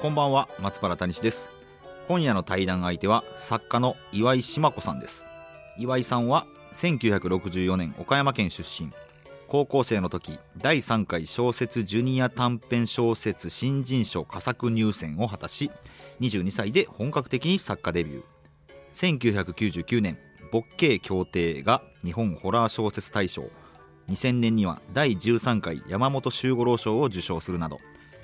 [0.00, 1.50] こんばんは松原谷氏です。
[2.08, 5.24] 今夜の対談相手は作家の岩井島子さんです。
[5.76, 8.90] 岩井さんは1964年岡山県出身。
[9.46, 15.70] 高校生の時第3回小説ジュニア短編小説新人賞佳作入選を果たし
[16.20, 19.44] 22歳で本格的に作家デビュー。
[19.44, 20.16] 1999年
[20.50, 23.50] ボッケー協定が日本ホラー小説大賞。
[24.08, 27.80] 2000年には第13回山本周五郎賞を受賞するなど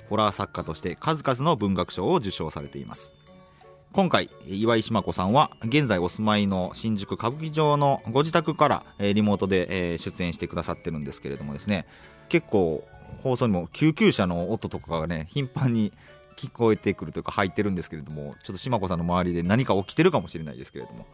[0.09, 3.13] ホラー作家として数々の文学賞を受賞されています。
[3.93, 11.85] 今回岩井島子さんは現在お住まいの新宿歌舞伎町のご自宅からリモートで出演してくださってるんですけれどもですね。
[12.29, 12.83] 結構
[13.23, 15.91] 放送にも救急車の音とかがね頻繁に
[16.35, 21.05] 聞こえてくるというか入ってるんですけれどもちょっと島子さんの周りで何か起きてるかもしれないですけれども。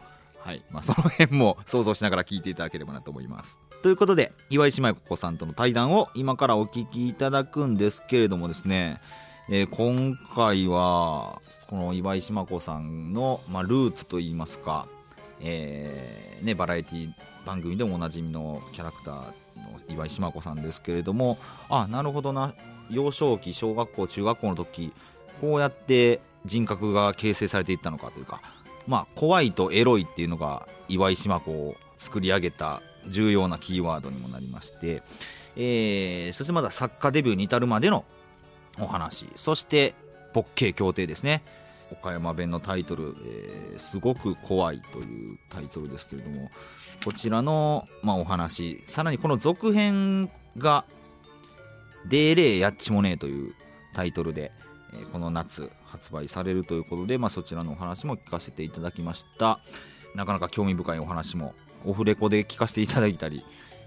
[0.44, 0.62] はい。
[0.70, 3.58] まあ、その辺も想像しながら聞いていただければなと思います。
[3.82, 9.00] ということで岩井姉妹子さんとの対談を今からお聞きいただくんですけれどもですね、
[9.50, 14.86] えー、今回はこの岩井島子さんの、まあ、ルーツといいますか、
[15.40, 17.10] えーね、バラエティ
[17.46, 19.32] 番組でもおなじみのキャラクターの
[19.88, 21.38] 岩井島子さんですけれども
[21.70, 22.54] あなるほどな。
[22.90, 24.92] 幼少期小学校中学校の時
[25.40, 28.42] こうやって人格が形成されていったのかというか
[28.86, 35.02] まあ、怖いとエロいっていうのが岩井島子を作り上げた重要なキーワードにもなりまして、
[35.56, 38.04] えー、そしてまだ作家デビューに至るまでの
[38.78, 39.26] お話。
[39.34, 39.94] そして
[40.34, 41.42] 「ボッケー協定」ですね。
[41.92, 46.50] 岡山弁のタイトル、えー、すごく怖いというタイトルですけれども
[47.04, 48.82] こちらの、まあ、お話。
[48.86, 50.84] さらにこの続編が
[52.08, 53.54] 「デーレーやっちもねえ」という
[53.94, 54.50] タイトルで、
[54.94, 59.60] え、この夏発売されるということで、まあ、そちらのお話も聞かせていただきました。
[60.14, 63.44] なかなか興味深いお話もオフレコで聞かせていただいたり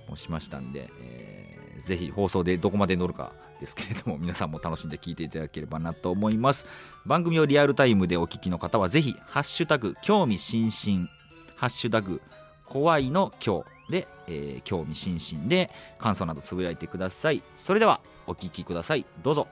[0.10, 6.66] もしましたんで、えー、ぜひ放送でどこまで乗るかですけれども 皆さんも楽しんで聞いていただければなと思います。
[7.06, 11.10] 番組をリアルタイムでお聞きの方はぜひハッシュタグ興味津々
[11.56, 12.22] ハッシュタグ
[12.66, 17.42] 怖いの今日で、えー、興味津々で感想などつぶやいてください。
[17.56, 19.06] それではお聞きください。
[19.24, 19.48] どうぞ。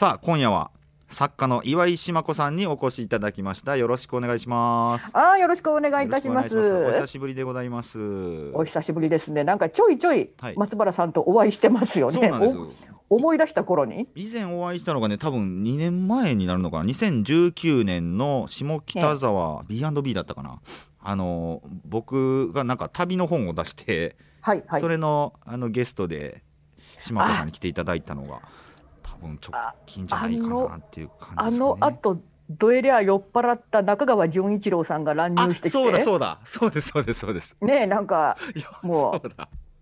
[0.00, 0.70] さあ今夜は
[1.10, 3.76] 作家の岩井島子さんにお越しいただきました。
[3.76, 5.10] よろしくお願いします。
[5.12, 6.56] あよろしくお願いいたします。
[6.58, 7.98] お久しぶりでございます。
[8.54, 9.44] お久しぶりですね。
[9.44, 12.56] なんかちょいちょい松原さんとお会いしてますよね、はい、
[13.10, 14.08] 思い出した頃に？
[14.14, 20.62] 以前お会いしたのがね多分2年前になるのかな？2019年の下北沢 B&B だったかな？
[21.02, 26.42] あの僕がなんか旅の本を出して、はいはい、それのあのゲストで
[27.00, 28.40] 島子さんに来ていただいたのが
[29.20, 29.52] 分直
[29.86, 32.20] 近じゃないかなっていう感じです、ね、あの後
[32.50, 35.70] どえりゃ酔っ払った中川純一郎さんが乱入してきて。
[35.70, 36.40] そうだそうだ。
[36.44, 37.56] そうですそうですそうです。
[37.60, 38.36] ねなんか
[38.82, 39.30] もう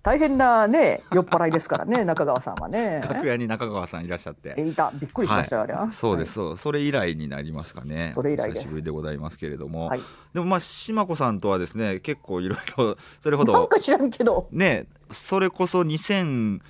[0.03, 3.01] 大変なね酔っ払いですからね 中川さんはね。
[3.09, 4.55] 楽屋に中川さんいらっしゃって。
[4.61, 4.93] いた。
[4.95, 6.57] びっくりしました、はい、あれそうです、そう。
[6.59, 8.13] それ以来になりますかね。
[8.15, 10.01] それ以来久しぶりでございますけれども、はい、
[10.35, 14.49] でもまあ島子さんとはですね結構いろいろそれほどなんか知らんけど。
[14.53, 16.61] ねそれこそ2000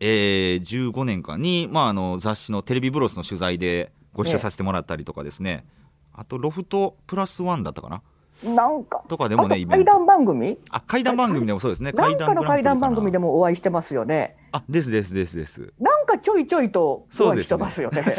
[0.00, 5.64] えー、15年間に、まあ、あの雑誌のテレビブロスの取材でご一緒させてもらったりとかですね、
[6.12, 8.02] あとロフトプラスワンだったかな？
[8.44, 9.02] なんか。
[9.08, 10.58] とかでもね怪談番組？
[10.70, 11.92] あ怪談番組でもそうですね。
[11.92, 12.08] な。
[12.08, 14.36] んかの怪談番組でもお会いしてますよね。
[14.52, 15.72] あですですですです。
[15.80, 18.04] なんかちょいちょいとお会いしてますよね。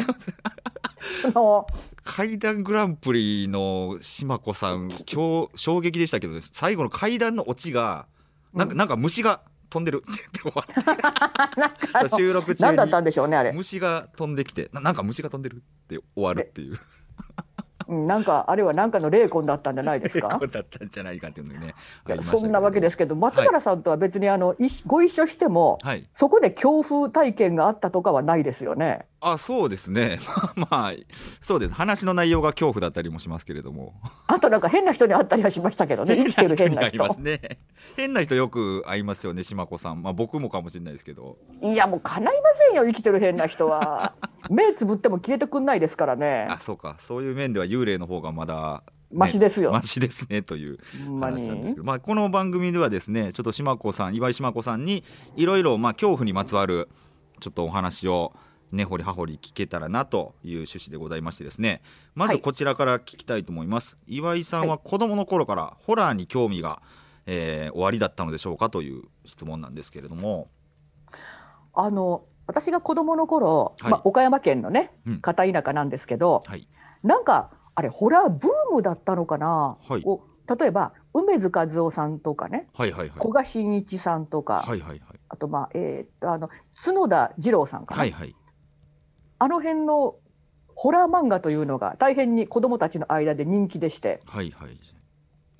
[2.03, 8.07] 怪談グランプリの島子さん今日衝撃でしたけど最後の怪談のオチが
[8.53, 10.03] なんか,、なんか虫が飛んでる。
[10.09, 10.51] って言って終
[11.93, 13.51] わって収録中にだったんでしょうねあれ。
[13.51, 16.77] 虫が飛んできてなんか虫が飛んでるって終わるっていう
[17.87, 20.27] なんかあれは何かの霊魂だったんじゃないですか？
[20.29, 21.73] だったんじゃないかっていうのね。
[22.29, 29.05] そんなわけですけど、松原さんとは別にあの、はい、ご一緒しても、はい、そこで恐怖体験があったとかはないですよね？
[29.19, 30.19] あそうですね。
[30.55, 30.91] まあ
[31.41, 31.73] そうです。
[31.73, 33.93] 話の内容が恐怖だったりもしますけれども。
[34.27, 36.97] あとなんか変な人に会ったりはしましたけどね 生きてる変な人。
[36.99, 37.39] ますね
[37.95, 40.03] 変な人よく会いますよね島子さん。
[40.03, 41.37] まあ僕もかもしれないですけど。
[41.63, 44.13] いやもうかないませんよ生きてる変な人は。
[44.51, 46.45] 目つぶっても消えてくんないですからね。
[46.49, 46.95] あそうか。
[46.99, 49.71] そういう面では幽霊の方がまだマシですよ。
[49.71, 50.79] マシですねという
[51.21, 55.03] 話なんですけど、まあ、この番組ではですねちょっと島子さん岩井島子さんに
[55.35, 56.89] いろいろ恐怖にまつわる
[57.39, 58.33] ちょっとお話を
[58.71, 61.81] 根掘り葉掘り聞けたらなという趣旨でございましてですね。
[62.15, 66.81] まずこちらから聞きたいと思います、はい、岩井さんは子供の頃からホラーに興味が、
[67.25, 70.49] えー、終わりだったのでしょうかという質問なんですけれども。
[71.73, 74.91] あの私が子供の頃、はい、まあ、岡山県のね、
[75.21, 76.67] 片田舎なんですけど、はい、
[77.03, 86.49] なんかあれホラーブームだったのかな、はい、お例えば梅津和夫さんとかね、はいはいはい、古賀真一さんとか、はいはいはい、あとまあえー、っとあの
[86.83, 88.35] 角田二郎さんかな、はいはい、
[89.37, 90.15] あの辺の
[90.73, 94.79] ホラー漫画というのが大変に子どもたちの間で人気でして、はいはい、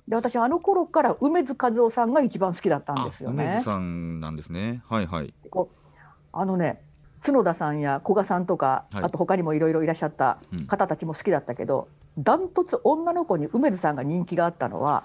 [0.08, 3.44] で私あの頃から梅津和夫さんが一番好きだったんですよね。
[3.44, 4.82] 梅津さんなんですね。
[4.88, 5.32] はいはい。
[5.50, 5.88] こう
[6.32, 6.82] あのね
[7.22, 11.88] 角田さんや古賀さんとか、はい、あと他にもいろいろいらっしゃった方たちも好きだったけど、
[12.18, 15.04] ダントツ女の子に梅津さんが人気があったのは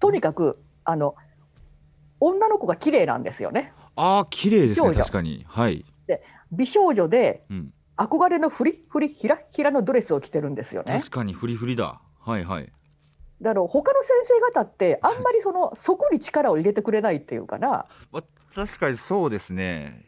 [0.00, 1.14] とにかくあの
[2.18, 3.72] 女の子が綺麗なんですよね。
[3.94, 5.44] ああ綺麗ですね確かに。
[5.46, 5.84] はい。
[6.06, 10.94] で美少女で、うん、憧れのフリフリひらひらのドレスを着てるんですよね。
[10.98, 12.00] 確かにフリフリだ。
[12.20, 12.72] はいはい。
[13.42, 17.86] だから他の先生方ってあんまりそのそこに力を入れてくれないっていうかな。
[18.10, 18.22] まあ、
[18.54, 20.05] 確かにそうですね。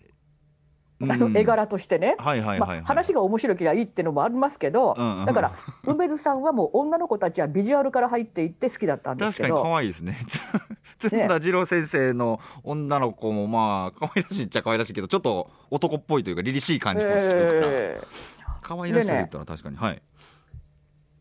[1.01, 5.53] あの絵柄としてね、話が面白きゃいいっていうのもありますけど、うんうん、だから
[5.85, 9.55] 梅津さんはもう女の子たちはビジュアルから入っていって好きだったんですけど。
[9.55, 10.17] 確かに可愛いですね。
[11.01, 20.03] 角田二郎先生の女の子もまあ可愛らしいっちゃ可愛らしいけどちょっと男っぽいというか凛々しい感じもするから、えー、可愛らしいと言ったら確かに、ね、はい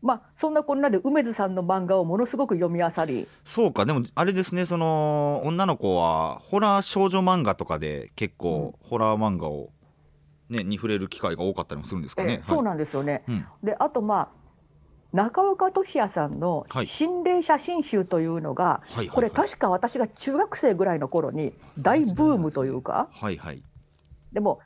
[0.00, 3.28] まあ、そんなこんなで梅津さんの漫画をものすごく読み漁り。
[3.44, 3.84] そうか。
[3.84, 4.64] でもあれですね。
[4.64, 9.70] その女の子はホラー少女漫画とかで結構ホラー漫画を、
[10.48, 12.44] ね、に触れる機会が多かったりもするんですかね。
[12.48, 14.38] そうなんですよね、うん、であとまあ
[15.12, 23.62] 中岡俊也さんの心霊写真集というのが、はい、これ確か私が中学生ぐらいの頃に大ブームというか、はいはい、
[24.32, 24.60] でも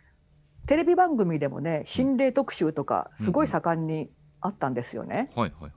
[0.66, 4.10] テレビ番組でもね心霊特集とかすごい盛んに
[4.42, 5.30] あったんですよね。
[5.34, 5.72] はいはいはい。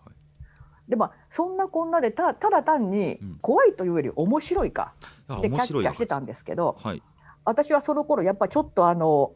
[0.90, 4.94] でまあそんなこんなでたただ単に怖いというより面白いか
[5.42, 7.02] でキャッキャしてたんですけど、はい、
[7.44, 9.34] 私はその頃やっぱちょっとあの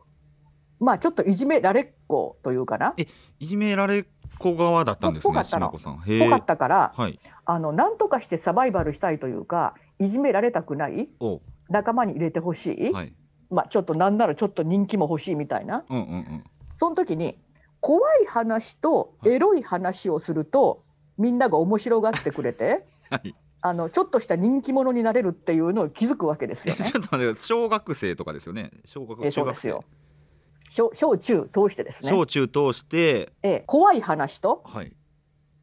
[0.80, 2.94] まあちょっといじめられっ子というかな。
[2.98, 3.08] え
[3.40, 4.06] いじめられっ
[4.38, 5.34] 子側だったんですね。
[5.34, 5.72] ぽかったの。
[5.72, 5.78] ぽ
[6.30, 11.10] かったから、はい、あのなんとかしてサバイバルしたいというかいじめられたくない
[11.70, 13.14] 仲間に入れてほしい、はい、
[13.50, 15.84] まあちょっとなんならちょっと人気も欲しいみたいな。
[15.90, 16.44] うんうんうん、
[16.78, 17.38] その時に
[17.82, 20.84] 怖い話とエロい話をすると、
[21.18, 26.84] みんなが面白がってくれて、 はい、あのちょっとした人気者になれるっていうのを気づくわけですよね。
[26.90, 28.72] ちょっと待って小学生とかですよね。
[28.86, 29.80] 小学え小学生。
[30.70, 32.10] 小小中通してですね。
[32.10, 34.96] 小中通して、え怖い話と、はい、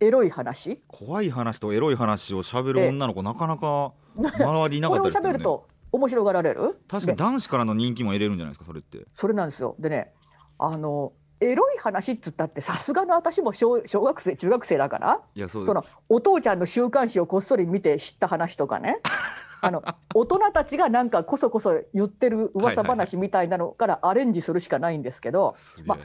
[0.00, 0.82] エロい話。
[0.88, 5.32] 怖い話とエロい話をしゃべる女の子なかなか 周りいなかったですよね。
[5.34, 6.78] ると面白がられる？
[6.88, 9.06] 確かに男子からの人気も得れるんじゃないですかそれって。
[9.14, 9.76] それなんですよ。
[9.78, 10.12] でね、
[10.58, 15.20] あのエロい話っつったってさすがの私も小小学生中学生だから。
[15.34, 19.00] いやそうそのお父ちゃんの週刊誌をこっそり見て知った話とかね。
[19.62, 19.82] あの
[20.14, 25.54] 大人たちがなんかこそこそ言ってる噂話みたいなのからアレンジするしかないんですけど、
[25.86, 25.98] まあ、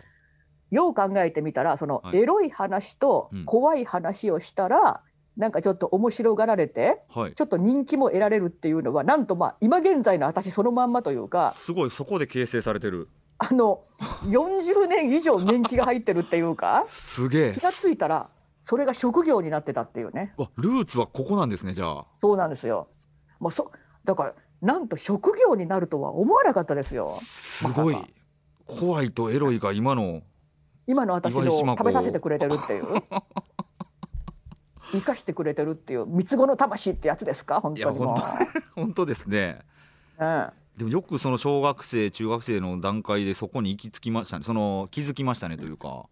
[0.71, 5.01] よう考えてみたらそのエロい話と怖い話をしたら、は
[5.37, 11.51] い、なんかちょっと面白がられて、はい、ちょっと人気も得られるっていうのはなんとまあ今現在の私そのまんまというか。
[11.51, 13.09] すごいそこで形成されてる
[13.43, 13.81] あの
[14.25, 17.53] 40年以上年季が入ってるっていうかすげえ。
[17.53, 18.29] 気が付いたら
[18.65, 20.35] それが職業になってたっていうね。
[20.57, 22.05] ルーツはここなんですねじゃあ。
[22.21, 22.87] そうなんですよ。
[23.39, 23.71] もうそ
[24.05, 27.07] だからなんと職業になるとは思わなかったですよ。
[27.19, 28.05] すごい、ま、
[28.67, 30.21] 怖いとエロいが今の
[30.85, 32.85] 今の私を食べさせてくれてるっていう。
[34.93, 37.59] 生かしてくれてるっていう三つ子の魂ってやつですか？
[37.61, 38.17] 本当にも
[38.75, 39.61] 本当ですね、
[40.19, 44.45] うんでもよくその小学生中学生の段階でそこに行き着きましたね。
[44.45, 46.05] その気づきましたねというか。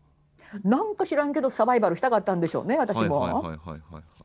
[0.64, 3.58] なんか知らんけどサバイバルしたかったんでしょうね私も。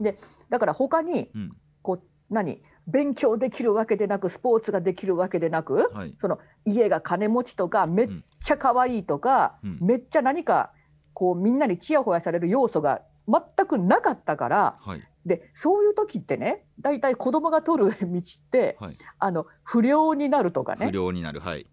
[0.01, 2.63] でだから他に、うん、こう何？
[2.87, 8.09] 勉強できるわけでなくスポーツができるわけでなく、はい、その家が金持ちとかめっ
[8.43, 10.71] ちゃ可愛いとか、うん、めっちゃ何か
[11.15, 20.91] こうみんなにちやほやされる要素が全くなかったから、はい、でそういう時ってね大体子供が取る 道って、はい、あの不良になるとかね。
[20.91, 21.67] 不良になるはい。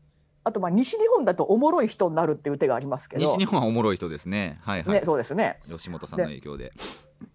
[0.43, 3.25] あとまあ西日本だとおもろい人になるっていう手がありますけど。
[3.25, 4.60] 西日本はおもろい人ですね。
[4.63, 5.60] はいはい、ね、そうですね。
[5.67, 6.72] 吉本さんの影響で。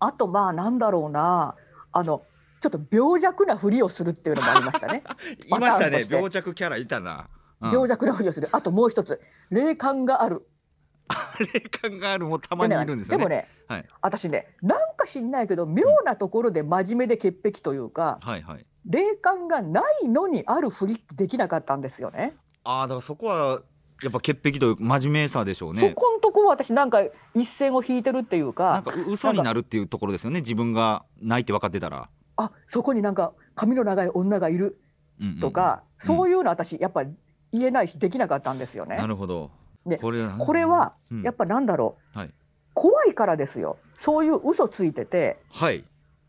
[0.00, 1.54] あとまあなんだろうな。
[1.92, 2.23] あの
[2.61, 5.02] ちょっと病弱なふりをするっていうのもありましたね。
[5.46, 6.06] いましたね。
[6.08, 7.28] 病弱キャラいたな、
[7.61, 8.49] うん、病弱なふりをする。
[8.52, 9.20] あともう一つ。
[9.50, 10.49] 霊感がある。
[11.38, 22.35] 霊感があるもたまにいるんですよねでもねはい、私ねなんか知んないけど妙なところで真面目で潔癖というか、はいはい、霊感がないのにあるふりできなかったんですよね。
[22.64, 23.62] あだからそこは
[24.02, 25.88] やっぱ潔癖という真面目さでしょうね。
[25.88, 27.00] そこのとこは私なんか
[27.35, 28.73] 一線を引いてるっていうか。
[28.73, 30.40] なんか嘘になるっていうところですよね。
[30.40, 32.08] 自分がないって分かってたら。
[32.37, 34.78] あそこになんか髪の長い女がいる
[35.40, 37.11] とか、うんうんうん、そういうの私やっぱり
[37.52, 38.96] 言えないしできなかったんですよね。
[38.96, 39.50] なるほど。
[39.87, 42.35] でこれこれはやっぱなんだろう、うんはい、
[42.76, 43.78] 怖いからですよ。
[43.95, 45.38] そういう嘘ついてて。
[45.50, 45.83] はい。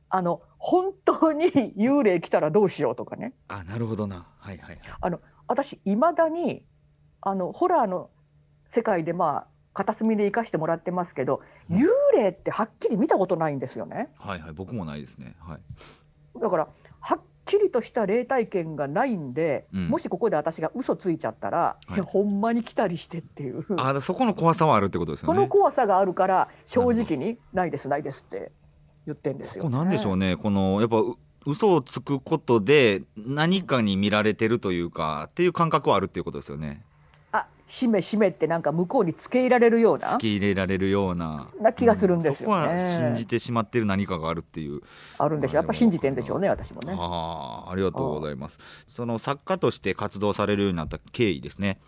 [0.10, 3.34] あの本当に 幽霊来たらどうしようとかね。
[3.50, 4.25] あなるほどな。
[4.39, 4.80] はいはい。
[5.01, 6.66] あの私いまだに
[7.20, 8.10] あのホラーの
[8.72, 14.10] 世界でまあ片隅で生かしてもらってますけど、うん、幽霊ってはっきり見たことないんですよね。
[14.18, 15.36] はいはい僕もないですね。
[15.42, 16.39] はい。
[16.39, 16.70] だから
[17.48, 23.66] きりとした霊体験がないんで、うん、もしここで私が嘘ついちゃったら、はい、ほんまに来たりしてっていう。
[23.77, 25.36] あそこの怖さはあるってことですよね。
[25.36, 28.51] その怖さがあるから正直にないですないですって
[29.06, 30.36] 言ってんですよ、ね、ここなんでしょうね。
[30.36, 30.98] このやっぱ
[31.46, 36.84] 嘘をつくことで何かに見られてるというかっていう感覚はあるっていうことですよね。
[37.70, 41.50] しめしめってなんか向こうにつけ入れられるようなつけ入れられるような。
[41.60, 42.56] な気がするんですよ、ね。
[42.56, 44.82] うん、そこは信じてしまってる何かがあるっていう。
[45.18, 46.96] あるんでしょうやっぱ信じてんでしょうね私もね。
[46.98, 48.60] ああありがとうございます。
[48.88, 51.80] その作家として活動されるようになった経緯ですね。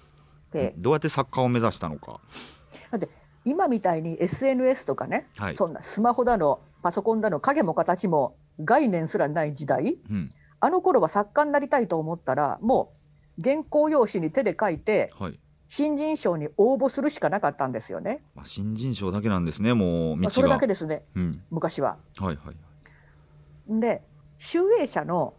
[0.77, 2.19] どうやって作家を目指したのか。
[2.91, 3.07] だって
[3.45, 12.93] 今みたいに SNS とかね、はい、そんなスマホだのパソコンだの影も形も概念すらない時代、うん、あの頃は作家になりたいと思ったらも
[13.37, 18.23] う原稿用紙に手で書いて、はい新人賞に応募するしかなかったんですよね。
[18.35, 21.97] まあ、新人賞だけなんですね、もうまあ、それだけですね、うん、昔は。
[22.17, 24.01] はいはい、で、
[24.39, 25.35] 集英社の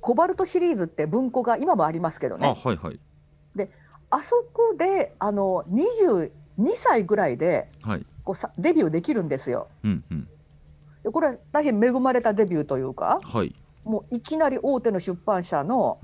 [0.00, 2.46] コバルトシリーズって文庫が今もありますけどね。
[2.46, 2.98] あはいはい、
[3.54, 3.70] で、
[4.10, 6.30] あそこであの22
[6.74, 9.68] 歳ぐらいで、はい、こうさデビューできるんですよ。
[9.84, 10.28] うんうん、
[11.04, 13.54] でこれは大変恵まれたデビューというか、はい、
[13.84, 16.00] もういきなり大手の出版社の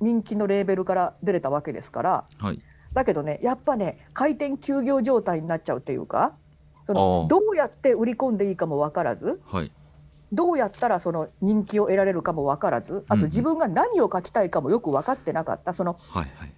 [0.00, 2.24] 人気のレーベルから出れたわけですから。
[2.38, 2.60] はい
[2.94, 6.32] だけどねやっぱね回転休業状態になっちゃうっていうか
[6.86, 9.70] そのどうやって売り込んでいいかも分からず、はい、
[10.32, 16.52] どうやったらその人気を得られるかも分からずあと自分が何を書きたいかもよく分かってなかったその、はいはい、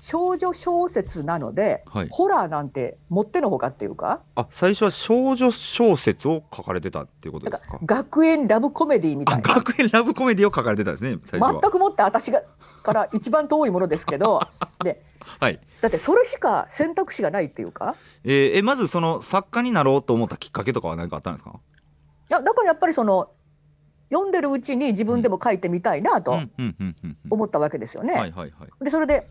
[0.00, 7.78] 少女小説なので、はい、ホラーなんてもってのほかっていうかあ最初は少女小説を書かれてたっていうことですか？
[7.84, 9.42] 学園ラブコメディみたいな。
[9.42, 12.42] 学園ラブコメディを書かれてたんですね全くもって私が
[12.82, 14.40] から一番遠いものですけど
[14.84, 15.02] で
[15.40, 21.60] はい、だってそれしか選択肢がないっていうか、えー、えまずその作家になろうと思ったきっかけとかは何かあったんですか？
[22.30, 23.30] いやだからやっぱりその
[24.10, 26.38] 読んでるうちに自分でも書いてみたいなと
[27.30, 28.32] 思ったわけですよね。
[28.80, 29.28] でそれで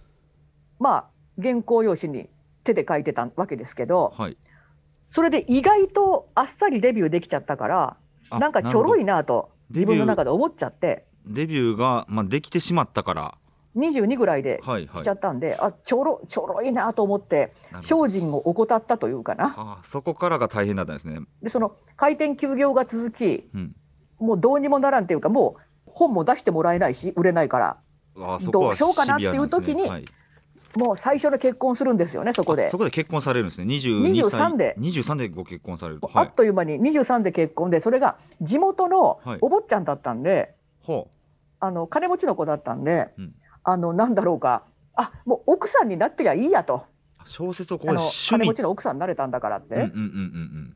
[0.80, 1.06] まあ
[1.42, 2.30] 原稿用紙に
[2.64, 4.38] 手で書いてたわけですけど、はい、
[5.12, 7.98] それで意外とあっさりデビューできちゃったから
[8.40, 11.06] なんかちょろいなと自分の中で思っちゃって。
[11.26, 13.38] デビューが、まあ、できてしまったから
[13.75, 19.53] 22ぐらいでしちゃったんで、はいはい、あちょろちょろいなと思って精進を怠ったというかな。
[19.58, 21.20] あそこからが大変だったんですね。
[21.42, 23.75] でその開店休業が続き、うん、
[24.20, 27.77] もうどうにもならんっていうかもう本も出してもらえないし売れないから。
[28.15, 30.06] あどうしようかなっていう時に、はい、
[30.75, 32.70] もう最初の結婚するんですよねそこで。
[32.70, 33.65] そこで結婚されるんですね。
[33.74, 34.75] 22歳23で。
[34.80, 40.53] 23でご結婚されると、はい、あっという間に23で結婚でそれが地元のお坊ちゃんだったんで、
[40.88, 41.06] はい、
[41.60, 44.63] あの金持ちの子だったんで、うんあのなんだろうか。
[44.96, 46.86] あもう奥さんになってりゃいいやと。
[47.25, 47.96] 小説をここ
[48.29, 49.91] 金持ちの奥さんになれたんだからって、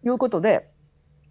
[0.03, 0.69] いうことで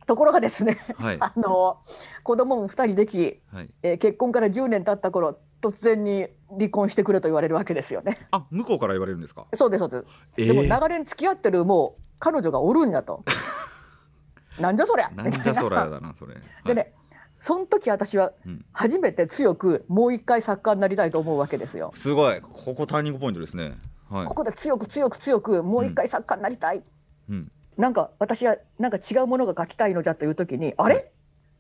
[0.07, 1.79] ところがですね、はい、 あの
[2.23, 8.19] 子供も2人でき、はい、えー、結婚から10年経った頃突然に離婚してくれと言われるわけですよね。
[8.31, 9.47] あ向こうから言われるんですか？
[9.57, 10.05] そうですそうです、
[10.37, 13.25] えー、でも長年付き合ってるもう彼女がおるんやと。
[14.61, 15.11] なんじゃそりゃ。
[15.11, 16.35] なんじゃそりゃだなそれ。
[16.65, 16.95] でね
[17.41, 18.33] その時私は
[18.73, 21.93] 初めて強くもう一回作家になりたいと思うわけですよ。
[21.95, 23.75] すごいここターニングポイントですね。
[24.11, 26.83] はい、ここで強く強く強くもう一回作家になりたい。
[27.29, 31.11] うん、なんか私はなんか違うものが書きたいのじゃという時に、あれ？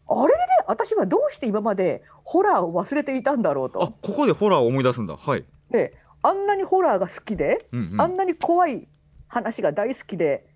[0.08, 3.82] あれで、ね、私はどうして今までホラーを忘れていたんだろうと。
[3.82, 5.16] あここでホラーを思い出すんだ。
[5.16, 5.44] はい。
[5.70, 8.86] であんなにホラーが好きで、うんうん、あんなに怖い
[9.28, 10.46] 話が大好きで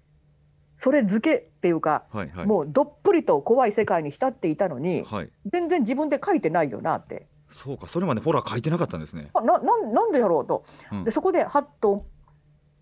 [0.80, 7.26] それ付けっていうか、はいはい、もうどっぷりと怖い世界に浸っていたのに、はい、全然自分で書いてないよなって。
[7.50, 9.28] そうか、それまでホラー書いてなかったんですね。
[9.34, 12.06] あなななんでやろうと、うん、でそこではっと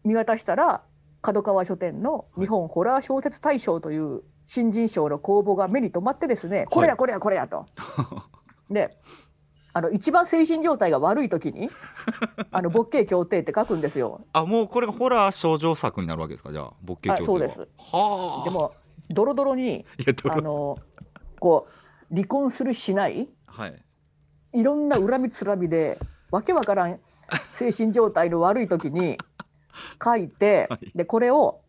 [0.05, 0.83] 見渡したら
[1.23, 7.67] 角川書店の日本ホラー小説大賞という新人賞の公募が目に留まってですね、はい、これやこれやこれやと。
[8.71, 8.97] で
[9.73, 11.69] あの一番精神状態が悪い時に
[12.51, 14.23] あの勃起協定って書くんですよ。
[14.33, 16.53] あもうこれがホラー症状作になるわけですか？
[16.53, 17.69] じゃあ勃起協定そうです。
[17.79, 18.45] はあ。
[18.45, 18.73] でも
[19.11, 19.85] ドロドロに
[20.31, 20.79] あの
[21.39, 21.69] こ
[22.11, 23.83] う離婚するしない、はい、
[24.55, 25.99] いろんな恨みつらみで
[26.31, 27.01] わけわからん
[27.55, 29.19] 精神状態の悪い時に
[30.03, 31.61] 書いて、 はい、でこれを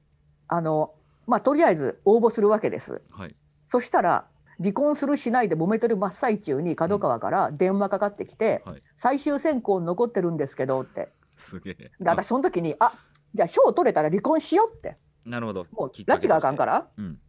[0.48, 0.94] あの、
[1.28, 3.02] まあ、とりあえず応募するわけです。
[3.12, 3.36] はい、
[3.70, 4.26] そしたら
[4.60, 11.10] 離婚するしないで揉めてる真っ最中に角川から電話かかってきて、うんはい、最終選考残ってるんですけどって。
[11.38, 11.74] すげえ。
[11.74, 12.94] で私その時にあ
[13.34, 14.98] じゃあ賞取れたら離婚しようって。
[15.26, 15.66] なるほど。
[15.72, 17.20] もう拉致があかんから、うん、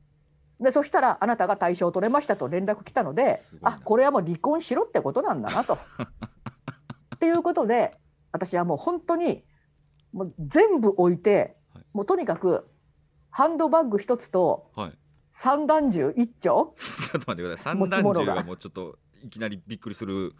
[0.61, 5.79] でそしたらあなたが対象取れましたと連絡来たのであこれはもう離婚しろってことなんだなと。
[7.15, 7.97] っていうことで
[8.33, 9.45] 私はもう本当に
[10.13, 12.67] もう全部置いて、はい、もうとにかく
[13.31, 14.93] ハンドバッグ一つと、はい、
[15.35, 16.75] 三段銃一丁
[17.13, 20.35] ちょっと待ってください三段銃がもうちょっといきなりびっくりする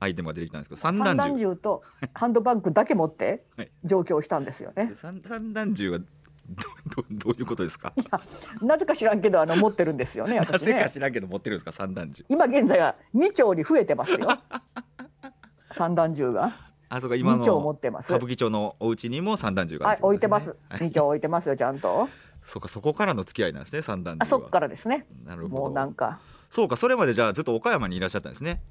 [0.00, 1.82] アイテムが出てきたんですけど三段銃と
[2.12, 3.44] ハンドバッグだけ持って
[3.84, 4.90] 上京したんですよね。
[4.94, 6.04] 三三段銃はど
[7.08, 7.92] どういうことですか？
[7.96, 8.20] いや、
[8.60, 10.34] なぜか知らんけど、あの持ってるんですよね。
[10.40, 12.24] ねなぜか知らんけど、持ってるんですか、三段銃。
[12.28, 14.28] 今現在は二丁に増えてますよ。
[15.76, 16.52] 三段銃が。
[16.88, 17.42] あ、そうか、今の。
[17.44, 20.54] 歌舞伎町のお家にも三段銃が、ね、はい、置いてます。
[20.80, 22.08] 二丁置いてますよ、ちゃんと。
[22.42, 25.06] そうかそこからの付き合いなんですね三段あそこからですね。
[25.24, 25.62] なるほど。
[25.62, 26.20] もうなんか。
[26.50, 28.62] そうかそれまでじゃあずっと岡山にいらっしゃったんですね。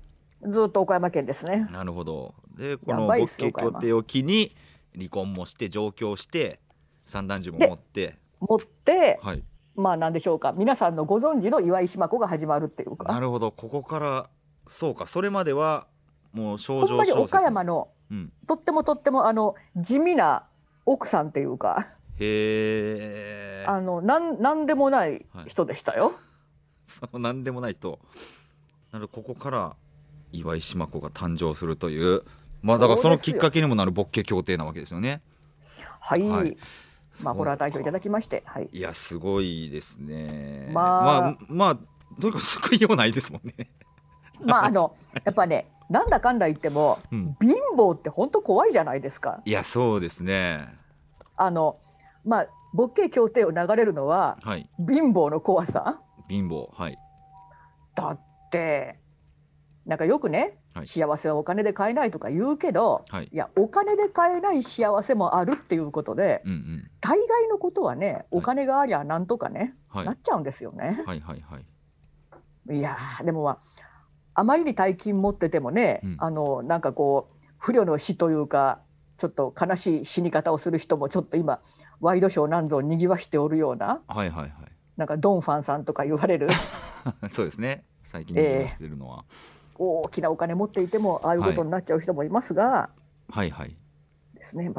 [0.47, 1.67] ずっと岡山県ですね。
[1.71, 2.35] なるほど。
[2.55, 4.55] でこの勃起協定を機に
[4.95, 6.59] 離婚もして上京して
[7.05, 8.17] 三段銃も持って。
[8.39, 9.43] 持って、はい、
[9.75, 10.51] まあなんでしょうか。
[10.51, 13.11] 皆さんのご存知の岩井島子が始まるっていうか。
[13.13, 13.51] なるほど。
[13.51, 14.29] ここから
[14.67, 15.07] そうか。
[15.07, 15.87] それまでは
[16.33, 20.45] もう少女岡山の、うん、とってもとってもあの地味な
[20.85, 21.87] 奥さんっていうか
[22.21, 26.15] へえあのなんなんでもない人でしたよ、はい、
[26.85, 27.99] そのなんでもない人。
[28.91, 29.75] なのでここから
[30.31, 32.23] 岩井島子が誕生するという。
[32.61, 35.21] まあだからそのきっかけにもなるボッケ協定なわけですよね。
[35.99, 36.57] はい、はい、
[37.21, 40.69] まあホラー代表いただきまして、はい、いやすごいですね。
[40.71, 41.21] まあ。
[41.21, 41.77] まあまあ
[42.19, 43.69] どういうか救いようないですもんね。
[44.43, 49.41] まああの やっぱねなんだかんだ言っても、うん、貧乏って本当怖いじゃないですか。
[49.45, 50.77] いやそうですね。
[51.37, 51.77] あの
[52.25, 56.01] まあボッケ協定を流れるのは、はい、貧乏の怖さ？
[56.29, 56.97] 貧乏はい。
[57.95, 58.19] だっ
[58.51, 58.99] て
[59.85, 71.03] なんかよくね、はい、幸せはお金で買えないとか言うけど、はい、いやお金で買えない幸せもあるっていうことで、うんうん、大概のことはねお金がありゃなんとかね、はい、なっちゃうんですよね。
[71.05, 71.59] はいはいは
[72.69, 73.59] い、いやでも、まあ、
[74.35, 78.81] あまりに大金持っててもね、うん、あのなんかこう不慮の死というか
[79.17, 81.59] ちょっと悲しい死に方をする人もちょっと今
[82.01, 84.51] ワイドショーなんぞにぎわしておるような、はいはいはい、
[84.97, 86.49] なんかドンファンさんとか言われる。
[87.31, 87.83] そうですね。
[88.03, 92.89] 最近にぎわしてるのは、えー、大きなお金持っていてもああいうことになっちゃう人もいますが、
[93.29, 93.49] はい、はい。
[93.51, 93.75] はい
[94.41, 94.69] ですね。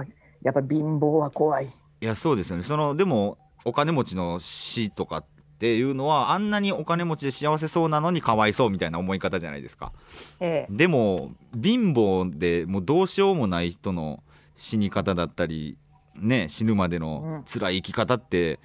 [0.42, 1.72] やっぱ貧乏は怖い。
[2.00, 2.62] いやそうですよね。
[2.62, 5.24] そのでもお金持ちの死とかっ
[5.58, 9.92] ていうのはあんなにお金持ちで幸せそうなのにかわいそうみたいな思い方じゃないですか、
[10.40, 14.24] ええ、でも貧乏でもうどうしようもない人の
[14.56, 15.78] 死に方だったり
[16.16, 18.60] ね死ぬまでの辛い生き方って、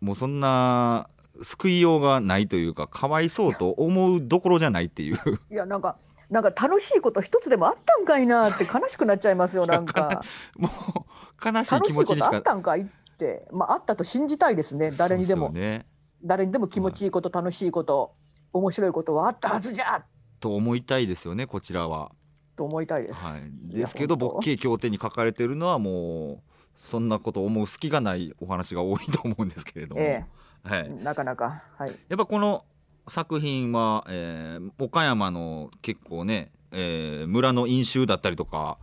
[0.00, 1.08] うん、もうそんな
[1.42, 5.16] 救いようがないというかかわいそうと思うどころじゃないっていう。
[5.50, 5.96] いやなんか
[6.30, 10.22] なんか楽しいこと一つでもあったんかいなって悲しくなっちゃいますよなんか。
[10.56, 12.84] もう悲しい気持ちにしかあったんかいっ
[13.18, 15.86] てまああったと信じたいですね誰にでも、ね、
[16.22, 18.14] 誰にでも気持ちいいこと、楽しいこと、
[18.52, 20.04] 面白いことはあったはずじゃ。
[20.40, 22.12] と思いたいですよねこちらは。
[22.56, 23.14] と思いたいです。
[23.14, 26.47] はい、ですけど勃起協定に書かれてるのはもう
[26.78, 30.24] そんなこと思う隙がないお話が多いと思うんですけれども、え
[30.64, 32.64] え、はい、なかなか、はい、やっぱこの
[33.08, 38.78] 作品は、えー、岡山の結構ね、えー、村の飲酒だったりとか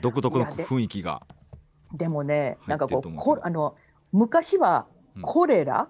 [0.00, 1.22] 独特の雰囲気が
[1.94, 3.76] でもねなんかこうこあの
[4.12, 4.86] 昔は
[5.22, 5.88] コレラ、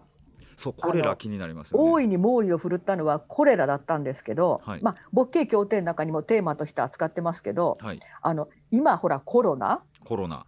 [0.56, 10.44] そうコレラ気になります、ね、大いに猛威を振るったのはコレラだったんですけど、はい、まあ勃起協定の中にもテーマとして扱ってますけど、はい、あの今ほらコロナコロナ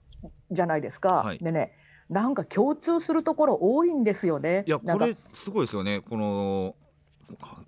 [0.54, 1.14] じゃないですか。
[1.14, 1.72] はい、でね
[2.08, 4.64] なんか共通するところ多いんですよね。
[4.66, 6.00] いやこれすごいですよね。
[6.00, 6.74] この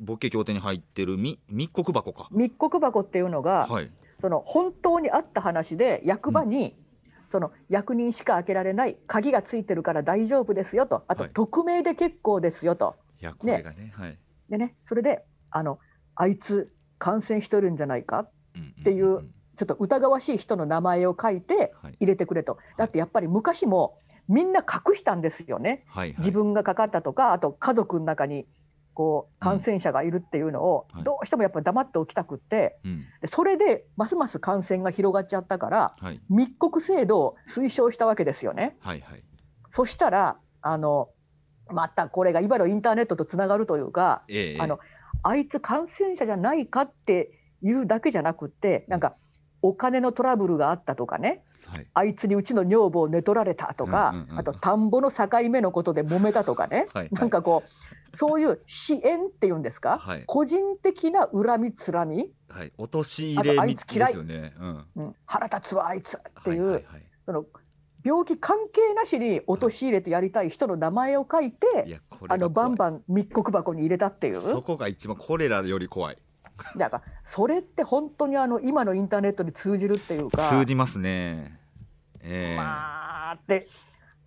[0.00, 1.38] 勃起協定に入ってる密
[1.72, 2.28] 告箱か。
[2.30, 6.76] 密告箱っていうのが、はい、その本当にあった話で役場に、
[7.32, 11.04] その役人しか開けられない鍵がついてるから大丈夫ですよと。
[11.08, 12.96] あと匿名で結構ですよと。
[13.20, 14.18] いやこれがね、はい、
[14.50, 15.78] でねそれであの
[16.14, 18.30] あいつ感染してるんじゃないかっ
[18.84, 28.46] ていう,、ちょっと疑わしい人の名前を書いて入れてくれと、だってやっぱり昔もみんな隠したんですよね、はいはい、自分がかかったとかあと家族の中に
[28.94, 32.78] こう感染者がいるっていうのをどうしてもやっぱ黙っておきたくって、
[33.20, 35.94] でそれでますます感染が広がっちゃったから、
[36.30, 38.76] 密告制度を推奨したわけですよね。
[38.80, 39.24] はいはい、
[39.72, 41.08] そしたらあの
[41.68, 44.78] またこれが今のインターネットとつながるというか、ええ、あの
[45.22, 49.16] あいつ感染者じゃないかっていうだけじゃなくてなんか
[49.64, 57.62] お金のトラブルがあったとかね、はい、あいつにうちの女房を寝取られたとか、うんうんうん、あと田んぼの境目のことで揉めたとかね、 はい、なんかこ
[58.12, 64.84] うそういう支援っていうんですか、はい、個人的な恨みつらみ、はい、陥れみですよね、うん。
[64.96, 67.46] うん、腹立つわあいつっていう、はいはいはい、その
[68.04, 71.98] 病気関係なしに陥れてやりたい人の名前を書いて、
[72.28, 74.42] あのバンバン密告箱に入れたっていう。
[74.42, 76.18] そこが一番コレラより怖い
[76.76, 80.48] だからそれって本当にあの今のインターネットに通じるっていうか。
[80.48, 81.58] 通じますね、
[82.20, 83.66] えー、まあって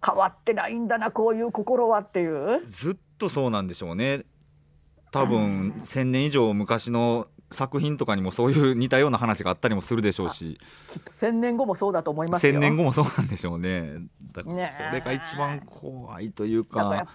[0.06, 2.66] 変わってないんだなこういう心はっていう。
[2.66, 4.26] ずっとそうなんでしょうね。
[5.12, 10.60] 多分、1,000年以上昔の作品とかにもそういう似たような話があったりもするでしょうし。
[10.92, 12.54] きっと1000年後もそうだと思いますよ。
[12.54, 14.02] 1000年後もそうなんでしょうね。
[14.34, 17.08] だからこれが一番怖いというか。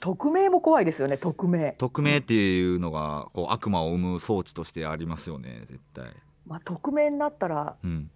[0.00, 1.72] 匿名も怖いですよね匿名。
[1.78, 6.06] 匿名っていうのがこう悪魔を生む装置としてありますよね絶対。
[6.46, 8.10] まあ匿名になったら、うん、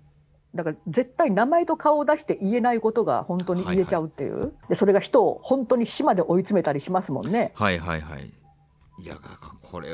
[0.54, 7.52] だから絶対名前と顔を出して言えないことが本当に言えちゃうっていう、はいはい、でそれが人を本当に死まで追い詰めたりしますもんね。
[7.54, 8.32] はいはいはい。
[8.98, 9.18] いや
[9.70, 9.88] これ、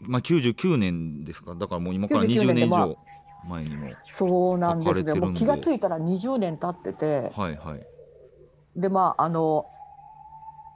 [0.00, 1.54] まあ、99年ですか？
[1.54, 2.96] だからもう今から20年以上
[3.48, 9.66] 前にもそうなんですねもう気が付いたら20年経ってて、はいはい、でまああの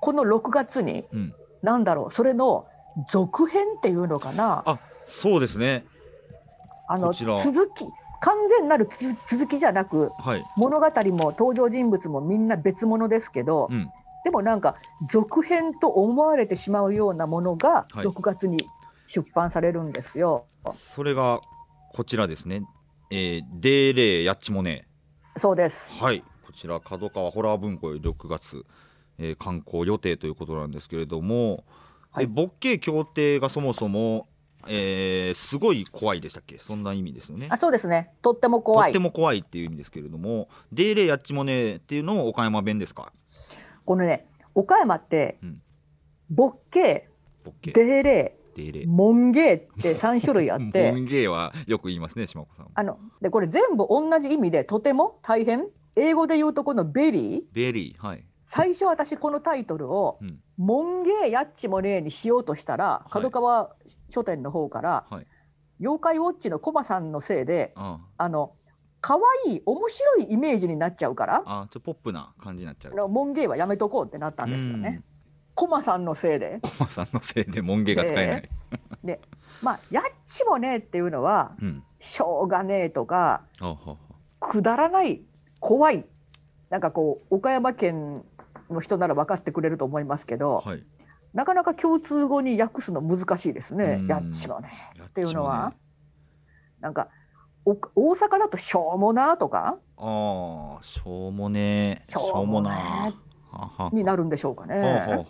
[0.00, 2.66] この6月に、うん、なんだろうそれの
[3.10, 4.62] 続編っていうのかな？
[4.66, 5.84] あそうですね。
[6.88, 7.84] あの続き
[8.20, 8.88] 完全なる
[9.28, 13.90] 続きじゃなく、はい、物語も登場人物もみんな別物ですけど、うん、
[14.24, 14.76] でもなんか
[15.10, 18.58] 続編と思われてしまうようなものが6月に
[19.06, 20.44] 出版されるんですよ。
[20.64, 21.40] はい、それが
[21.94, 22.62] こちらですね。
[23.10, 24.86] えー、デーレーやっちもね。
[25.38, 25.88] そうです。
[26.00, 26.22] はい。
[26.44, 28.64] こちら角川ホラー文庫より6月、
[29.18, 31.64] えー、刊行予定ということなんですけれども、
[32.10, 34.26] はい、えボッケー協定がそもそも
[34.66, 36.58] えー、すごい怖いでしたっけ？
[36.58, 43.12] そんな意味ですよねあそうですねとっても怖いとっても怖いっていう意味ですけれども「デーレーやっちもね」っていうのも岡山弁ですか？
[43.88, 45.62] このね岡山って、うん、
[46.28, 48.38] ボッケーデーレー。
[48.86, 50.90] モンゲーって3種類あって。
[50.92, 55.68] モンゲーはよく言いますね志麻子さんあのでこれ全部同じ意味でとても大変。
[55.96, 57.42] 英語で言うとこの very。
[57.52, 58.24] very はい。
[58.44, 63.74] 最初私このタイトルを、うん、モンゲーやっちもねにしようとしたら、角川
[64.10, 65.26] 書店の方から、はい、
[65.80, 68.52] 妖怪ウォッチのコマさんのせいで、あの
[69.00, 71.42] 可愛い面白いイメージになっちゃうから。
[71.46, 73.08] あちょポップな感じになっちゃう。
[73.08, 75.02] モンゲーはやめとこうってなったんですよね。
[75.54, 76.60] コマさんのせいで。
[76.62, 79.20] コマさんのせいでモンゲーが使えない、えー、で
[79.62, 83.42] まあやっちもねっていうのは、うん、しょうがねえとか
[84.40, 85.22] くだらない
[85.60, 86.04] 怖い。
[86.70, 88.24] なんかこう岡山県
[88.70, 90.84] の人なら分かってくれると思いますけど、はい、
[91.32, 94.70] なかなか共通語に訳すの難しいですね、やっちもね
[95.06, 95.72] っていうのは。
[96.80, 97.08] なんか
[97.94, 99.78] 大阪だとしょうもなとか？
[99.96, 102.04] ああしょうもね。
[102.08, 103.14] しょうもな。
[103.92, 105.26] になるんでしょうかね。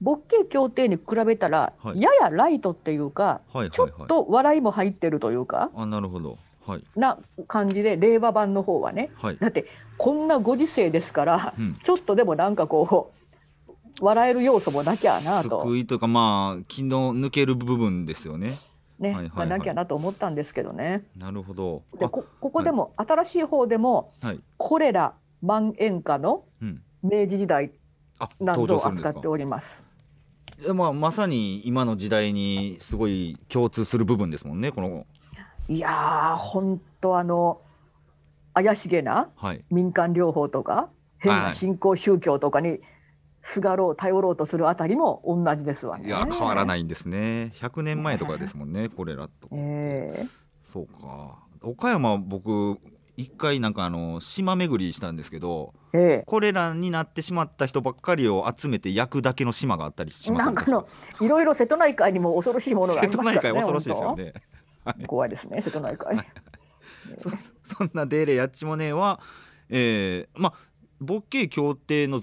[0.00, 9.66] ボッケ協定に比べたら、はい、ややライトっていうか、はいはいはい、ちょっと笑いも入ってるというかあなるほど、はい、な感じで令和版の方はね、はい、だって
[9.98, 13.12] こんなご時世ですから、うん、ちょっとでもなんかこ
[13.68, 13.72] う
[14.04, 15.62] 笑える要素もなきゃなと。
[15.62, 18.58] 救いというかまあ気の抜ける部分ですよね。
[19.02, 21.04] ね、はいはいはい、まあ、なきゃなと思ったんですけどね。
[21.16, 21.82] なるほど。
[21.98, 26.44] でこここでも、はい、新しい方でも、はい、コレラ万円下の
[27.02, 27.72] 明治時代
[28.40, 29.82] などを扱っております。
[30.66, 34.70] うん、まあまさに今の時代にすごい共通する部分ですもんね。
[34.70, 35.06] この
[35.68, 37.60] いやー本当あの
[38.54, 39.30] 怪しげな
[39.70, 42.80] 民間療法とか、変な信仰宗教とかに
[43.42, 46.06] すがろう頼ろうとするあたりも同じですわね。
[46.06, 47.50] いや変わらないんですね。
[47.54, 49.48] 100年前とかですもんね、これらと。
[49.52, 51.38] えー、そうか。
[51.62, 52.78] 岡山僕
[53.16, 60.88] 一回なんかあの島巡りしたんですけど、ええ、これらになってしまった人ばっかりを集めて焼くだけの島があったりしますなんかの
[61.20, 63.34] いろいろ瀬戸内海にも恐ろしいものがありますからね。
[63.36, 65.06] 瀬戸内海恐ろしいですよね。
[65.06, 66.18] 怖いですね瀬戸内海。
[67.18, 67.30] そ
[67.76, 69.20] そんなデーレやっちもねは、
[69.68, 70.54] えー、まあ
[71.00, 72.22] ボッケー協定の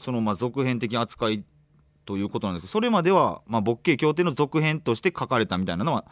[0.00, 1.44] そのまあ続編的扱い
[2.06, 6.04] ということなんですけどそれまではまあボッケー協定の続編として書かれたみたいなのは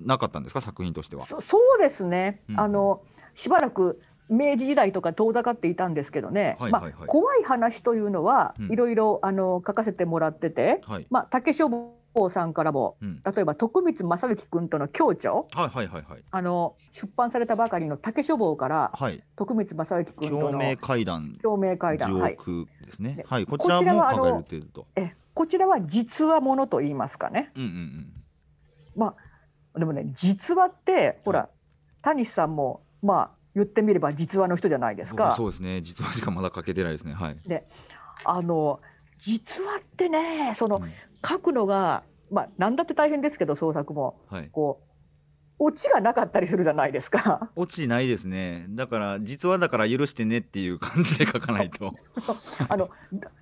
[0.00, 0.60] なかったんですか？
[0.60, 1.26] 作品としては。
[1.26, 3.02] そそうですね、うん、あの
[3.34, 21.38] しばらく明治時代とか遠ざかっていたんですけどね、はいはいはい、まあ、怖い話というのは、いろいろあの書かせてもらってて、はい、まあ、竹書房報さんからも、うん、例えば徳光正行君との共著、はいはいはいはい、あの出版されたばかりの竹書房から、はい、徳光正行君との共鳴会談。
[21.42, 22.38] 共鳴会談はい。
[22.84, 24.86] ですね、はい、こちらも書かれる程度と。
[24.96, 28.12] えこちらは実話ものと言いますかね、うんうんうん、
[28.96, 29.14] ま
[29.74, 31.48] あでもね実話ってほら、はい、
[32.00, 35.34] 谷さんもまあ言ってみれば実話の人じゃないですか。
[35.36, 35.82] そうですね。
[35.82, 37.12] 実話しかまだ書けてないですね。
[37.12, 37.36] はい。
[37.46, 37.66] で
[38.24, 38.80] あの
[39.18, 40.92] 実話ってねその、うん、
[41.26, 44.86] 書くのがまあ何だって大変ですけど創作も、はい、こう
[45.58, 47.50] オチがなかったりするじゃないですか。
[47.56, 48.66] オチないですね。
[48.70, 51.94] だから実はだから許してねっていう感じで書かないと。
[52.68, 52.90] あの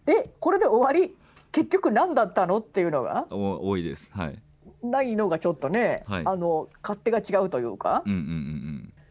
[0.07, 1.17] えこれで終わり
[1.51, 3.27] 結局何だったのっていうのが？
[3.31, 4.11] 多いです。
[4.13, 4.41] はい。
[4.83, 8.03] ないのがちょっとね、はい、あの勝手が違うというか。
[8.07, 8.25] うんうんうん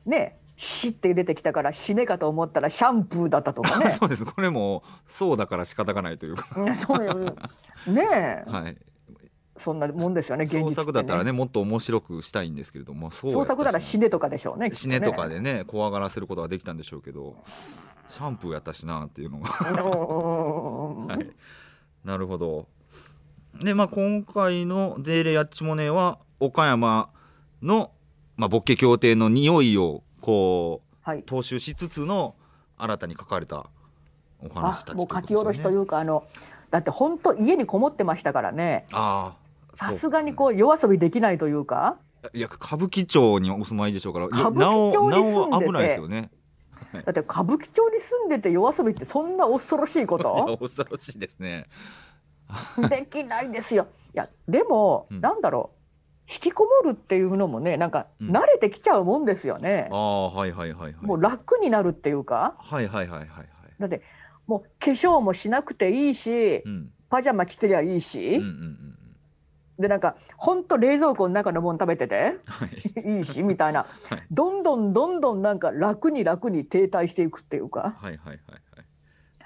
[0.05, 0.11] うん。
[0.11, 3.89] ね死って出てきたから死ねかと思ったらシャンプーだったとかね。
[3.91, 4.25] そうです。
[4.25, 6.47] これもそうだから仕方がないというか。
[6.75, 7.13] そうよ
[7.87, 8.43] ね。
[8.47, 8.77] はい。
[9.59, 14.99] そんなもんですよね創作だったらねもっと面白くしたいんですけれども創作なら死ねとかでしょうね死ね。
[14.99, 17.35] とかでね怖がらせることができたんでしょうけど
[18.09, 19.49] シャンプーやったしなっていうのが。
[19.49, 21.29] はい、
[22.03, 22.67] なるほど。
[23.63, 27.09] でまあ今回の「デーレやっちもね」は岡山
[27.61, 27.91] の、
[28.35, 32.35] まあ、ボッケ協定の匂いをこう、はい、踏襲しつつの
[32.77, 33.67] 新たに書かれた
[34.39, 36.23] お話たち、ね、もう書き下ろしというかあの
[36.71, 38.87] だって本当家にこもってましたからね。
[38.93, 39.35] あ
[39.75, 41.97] さすがにこう夜遊びできないというか。
[42.33, 45.65] いや歌舞伎町にお住まいでしょうから歌舞伎町に住んでて。
[45.65, 46.31] 危ないですよね。
[46.93, 50.57] だって歌舞伎町に住んでて夜遊びってそんな恐ろしいこと？
[50.61, 51.67] 恐ろしいですね。
[52.89, 53.87] できないですよ。
[54.13, 55.82] いやでも、うん、なんだろう
[56.33, 59.87] 引きこもるっていうのもねなんか慣れてきちゃうもんですよね。
[59.91, 61.05] うん、ああはいはいはいはい。
[61.05, 62.55] もう楽になるっていうか。
[62.57, 63.47] はいはいはいはいはい。
[63.79, 64.01] だって
[64.47, 68.95] もう化粧もしなくていいし、うん、パジャマ着てりゃいいし、うんうんうん、
[69.79, 72.69] でなんかほんと冷蔵庫の中のもの食べてて、はい、
[73.17, 77.95] いいしみたいな、はい、どんどんどんどんなんか楽に楽に停滞していくっていうか。
[77.97, 78.39] はいはいはいはい。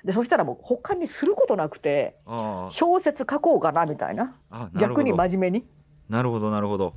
[0.05, 2.15] でそしたらもう他にすることなくて
[2.71, 4.37] 小説書こうかなみたいな
[4.79, 5.67] 逆に真面目に。
[6.09, 6.93] なるほどなるほど。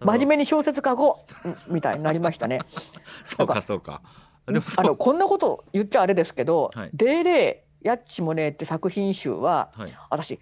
[0.00, 1.48] 真面目に小説書こう。
[1.72, 2.60] みたいになりましたね。
[3.24, 4.02] そうかそうか。
[4.46, 10.40] でもあのこんなこと言っちゃあれですけど「はい、デーレーやっちもね」って作品集は、はい、私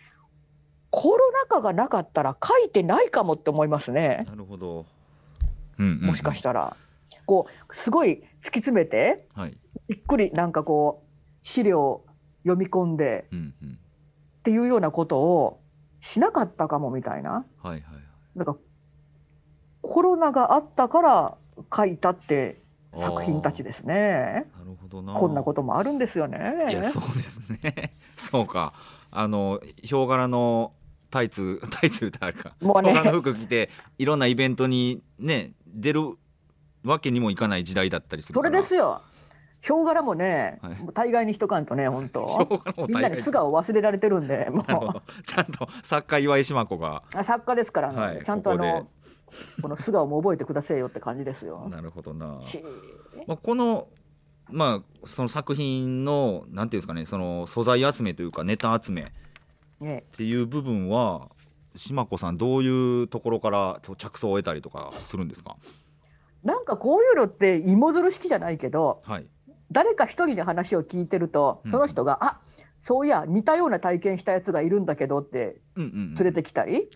[0.91, 4.25] コロナ禍がなかったら書いてないかもって思いますね。
[4.29, 4.87] なるほど、
[5.79, 6.77] うんうんうん、もしかしたら。
[7.27, 12.07] こうすごい突き詰めて、はい、ゆっくりなんかこう資料を
[12.45, 15.61] 読み込んで、うんうん、っていうようなことを
[16.01, 17.45] しなかったかもみたいな。
[17.63, 17.83] はいはい
[18.37, 18.57] なんか
[19.81, 21.38] コロナがあったから
[21.75, 22.61] 書いたって
[22.94, 24.46] 作品たちですね。
[24.59, 25.14] なるほどな。
[25.14, 26.66] こんなこともあるんですよね。
[26.70, 27.96] いやそうですね。
[28.16, 28.75] そうか。
[29.11, 30.72] あのヒョウ柄の
[31.11, 32.55] タイツ タイツってあるか。
[32.61, 32.92] もうね。
[32.92, 36.03] の服着ていろんなイベントにね出る
[36.85, 39.01] わけにもいかない時代だったりするそれですよ。
[39.67, 42.63] ヒョウ柄もね、はい、大概にしとかんとね、本当。
[42.89, 44.65] みんなに素顔忘れられてるんで、 もう。
[45.27, 47.03] ちゃんと作家岩井島子が。
[47.13, 48.87] あ、作家ですからね、はい、ちゃんとあの。
[49.61, 51.67] この素顔も覚えてくださいよって感じですよ。
[51.69, 52.43] なるほどな。
[53.27, 53.89] まあ、この。
[54.49, 59.03] まあ、その作品の、なんていうんですかね、その素材集めというか、ネタ集め。
[59.03, 61.29] っていう部分は。
[61.75, 65.57] 島子さん、どういうところから着想を得たりとかするんですか？
[66.45, 69.27] なんかこういうのって芋づる式じゃないけど、はい、
[69.73, 72.41] 誰か一人で話を聞いてるとその人が、うん、あ
[72.83, 76.89] そういや似たような体験したやつがいるんだけどって連れてきたり、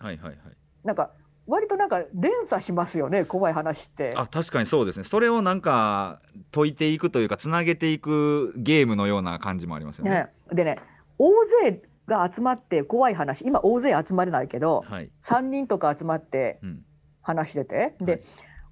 [0.83, 1.11] なんか
[1.47, 4.13] 割となんか連鎖しますよね怖い話って。
[4.15, 5.03] あ確かにそうですね。
[5.03, 10.11] それをなんか解いていくというかつなげていくゲームのような感じもありますよね。
[10.11, 10.27] ね。
[10.53, 10.77] でね
[11.17, 11.31] 大
[11.63, 16.59] 勢が集まって怖い話今大勢集まれないけど、はい、3人とか集まって
[17.21, 18.21] 話してて、うん、で、はい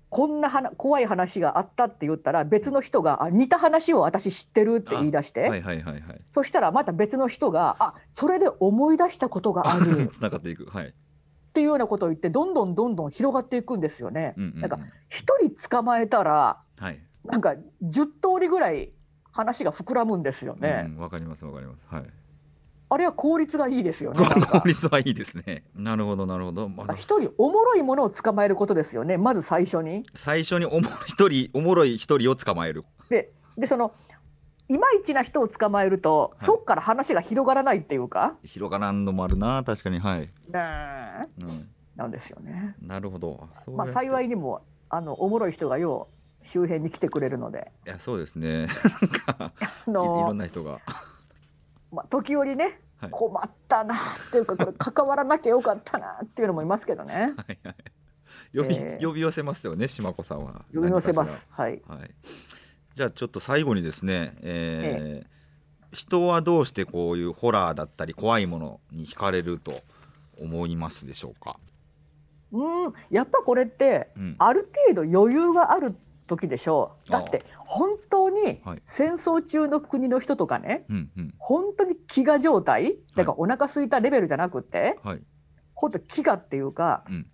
[0.10, 14.34] こんな話怖い話があったって言ったら別の人があ似た話を私知ってるって言い出して、はいはいはいはい、そしたらまた別の人があそれで思い出したことがある つながっていく、はい、っていうようなことを言ってどんどんどんどん広がっていくんですよね。
[14.38, 18.92] うんうんうん、なんか一人捕まえたら、はい、なんか10通りぐらい
[19.32, 20.94] 話が膨らむんですよね。
[20.98, 21.86] わ、うん、かりますわかります。
[21.88, 22.04] はい。
[22.92, 24.26] あれは効率がいいですよね。
[24.52, 25.64] 効率はいいですね。
[25.76, 26.68] なるほど、なるほど。
[26.68, 29.18] まあ、一人おもろいものを捕まえることですよね。
[29.18, 30.04] まず最初に。
[30.16, 32.84] 最初におも一人おもろい一人を捕まえる。
[33.10, 33.94] で、でその
[34.70, 38.36] いまいちな人を捕まえると、はい、そっから話が広がらないっていうか。
[38.44, 40.20] 広がらんのもあるな、確かに、はい。
[40.22, 40.28] ね
[41.42, 42.76] うん、なんですよね。
[42.82, 43.48] なるほど。
[43.68, 46.08] まあ、幸いにも、あのおもろい人がよ
[46.44, 47.72] う周辺に来てくれるので。
[47.86, 48.68] いや、そうですね。
[49.02, 49.54] なんか、
[49.88, 50.80] あのいろんな人が。
[51.92, 52.80] まあ、時折ね
[53.12, 53.98] 困ったなっ
[54.32, 57.34] ていうかこれ関わらなきゃよかったなっていうのもいますけどね。
[57.38, 57.76] はいはい
[58.52, 60.66] 呼び、えー、呼び寄せますよね島子さんは。
[60.74, 61.46] 呼び寄せます。
[61.50, 61.82] はい。
[61.88, 62.12] はい。
[62.96, 69.82] じゃあちょっと最後にですね、えー、えー、人はどうしてこういうホラーだったり怖いものに惹かれると
[70.40, 71.60] 思いますでしょうか？
[72.52, 85.22] うんやっぱこれって、うん、ある程度余裕がある時でしょうだって本当に戦争中の国の人とかね、はい、本当に飢餓状態だからお腹空いたレベルじゃなくて、はい、
[85.76, 87.28] 本当飢餓っていうか、うん、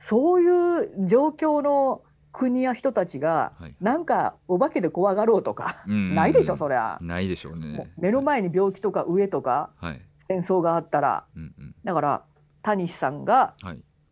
[0.00, 6.96] そういう状況の国や人たちが、はい、なんかお化けで怖がろうとか、ないでしょそりゃ。
[7.02, 7.92] ないでしょうね。
[7.98, 12.24] 目の前に病気とか飢えとか、はい、戦争があったら、うんうん、だから
[12.62, 13.54] 谷さんが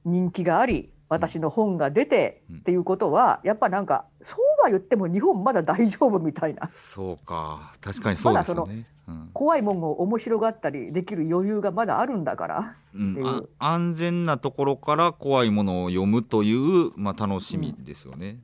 [0.05, 6.71] 人気があり、私の本が出てっていうことは、やっぱなんかそうは言っても日本まだ大丈夫みたいな。
[6.73, 7.73] そうか。
[7.81, 18.39] 確かにそうですよね、うん、怖いもんを面白がったりできる余裕がまだあるんだから、うん、安全なところから怖いものを読むという、まあ、楽しみですよね、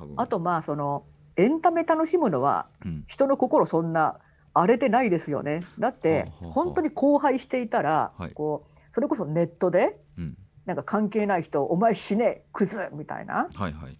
[0.00, 1.04] うん、あとまあその
[1.36, 2.66] エンタメ楽しむのは、
[3.06, 4.18] 人の心そんな
[4.54, 5.64] 荒れてないですよね。
[5.78, 10.00] だって本当に荒廃していたら、こうそれこそネットで、
[10.68, 13.98] なんか関係ない人、お前死ね、クズみたいな、はいはい、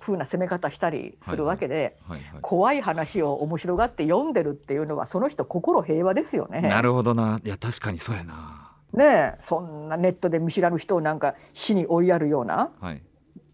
[0.00, 1.96] 風な攻め方したりするわけで、
[2.40, 6.60] 怖い話を面白がって読んでるっていうのは、その人、心平和ですよね。
[6.60, 8.72] なるほどな、いや、確かにそうやな。
[8.92, 12.70] ねえ、そんなネットで見知らぬ人をなんか死に追いやるような。
[12.80, 13.02] はい。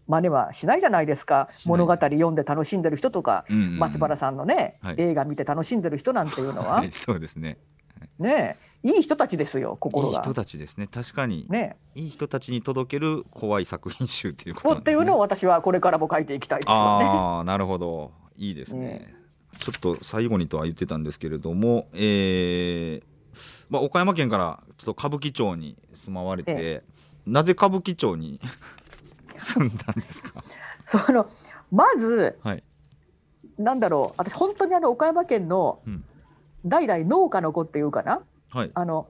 [0.07, 1.49] 真似はしないじゃないですか。
[1.67, 7.59] 物語読んで楽しんでる人とか、うんうんうん、松原さんのね、はい、映画見て楽しんでる人なんていうのは、はい、そうですね
[8.19, 10.17] ねいい人たちですよ心が。
[10.17, 10.87] いい人たちですね。
[10.87, 16.79] 確かに、ね、いい人たちに届ける怖い作品集っていうこと、ね、っていうのを私はこれからも書いていきたいですよね。
[16.79, 18.11] ああなるほど。
[18.37, 19.15] いいですね、ね、
[19.57, 23.03] ちょっと最後にとは言ってたんですけれどもえー、
[23.69, 26.83] まあ、岡山県からちょっと歌舞伎町に住まわれて、ええ、
[27.27, 28.39] なぜ歌舞伎町に
[29.35, 30.41] 住んだんですか？
[30.87, 31.29] その
[31.69, 32.63] まず、はい、
[33.57, 36.05] なんだろう私本当にあの岡山県の、うん
[36.65, 39.07] 代々農家の子っていうかな、はい、あの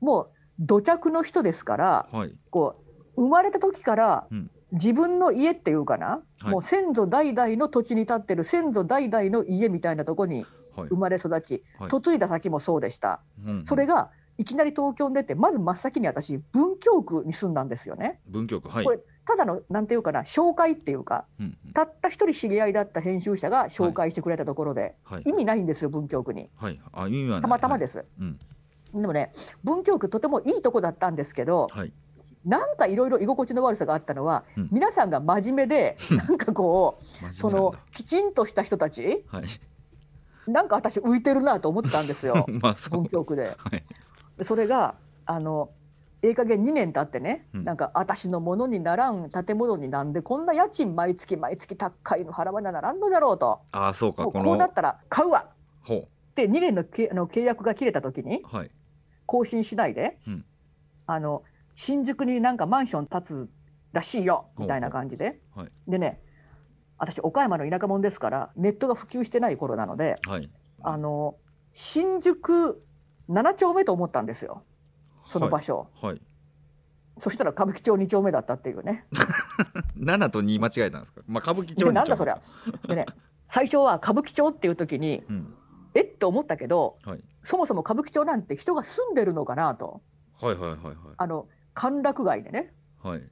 [0.00, 2.76] もう土着の人ですから、はい、こ
[3.16, 4.26] う生まれた時から、
[4.72, 10.46] 自分の家っていうかな、はい、もう先祖代々の土地に立ってる先祖代々の家みたいなとこに
[10.76, 18.20] 生まれ育ち、嫁いだ先もそうでした、うんうん、それがいきなり東京に出てまず真っ先に私文京区に住んだんですよね。
[18.26, 18.84] 文京区はい。
[18.84, 18.98] これ
[19.30, 28.06] ただのなんていうかな紹介っていうか、うんうん、たった一人知り合いだった編集者が紹介してくれたところで、はい、意味ないんですよ文京区に、はい、あ意味はたまたまです、はい。
[28.18, 28.38] うん、
[29.02, 31.92] でもね文京区とてもいいとこだったんですけど、はい、
[32.44, 36.98] なんかいろいろ居心地の悪さがあったのは、うん、皆さんが真面目でなんかこ
[37.30, 39.44] う そのきちんとした人たち、はい、
[40.50, 43.56] なんか私浮いてるなと思ってたんですよ、 まあ、文京区で。
[43.56, 45.70] はい、それがあの
[46.22, 53.60] ええ加減2年経ってね、うん、なんか私のものにならん建物になんでこんな家賃毎月毎月高いの払わなならんのだろうと。
[53.72, 54.24] あそうか。
[54.24, 55.48] こうなったら買うわ。
[56.34, 58.70] で2年のけあの契約が切れた時に、はい、
[59.26, 60.44] 更新しないで、うん、
[61.06, 61.42] あの
[61.76, 63.48] 新宿になんかマンション建つ
[63.92, 66.20] らしいよみたいな感じで、はい、でね
[66.98, 70.50] 私岡山の田舎者ですからネットが普及してない頃なので、はい、
[70.82, 71.36] あの
[71.72, 72.82] 新宿
[73.30, 74.62] 7丁目と思ったんですよ。
[75.30, 76.20] その場所、はい、はい、
[77.18, 79.06] そしたら歌舞伎町2丁目だったっていうね。
[79.98, 82.40] 7と2間違えたんですか、まあ、歌舞伎町なんだそりゃ。
[82.88, 83.06] でね
[83.48, 85.54] 最初は歌舞伎町っていう時に、うん、
[85.94, 90.02] えっと思ったけど、はい、そもそも歌舞伎町なんて人が住んでるのかなと、
[90.40, 93.22] はいはいはいはい、あの歓楽街でね、はい、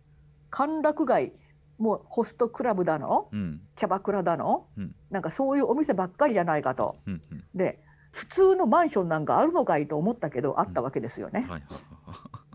[0.50, 1.32] 歓楽街
[1.78, 6.96] もうホストクラブだの、うん、キャバクラだの、うん、なんかそういうお店ばっかりじゃないかと。
[7.06, 7.80] うんうん、で
[8.10, 11.46] 普通のマンションなんかあるのかいと思ったけどあったわけですよね。
[11.48, 11.62] はい、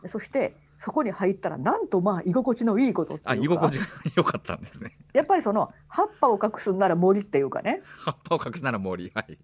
[0.08, 4.98] そしてそこに入ったらなんとまあ居心地のいいことあ居心地が良かったんですね。
[5.14, 7.82] やっぱりその葉っぱを隠すなら森っていうかね。
[8.00, 9.12] 葉っぱを隠すなら森。
[9.14, 9.38] はい。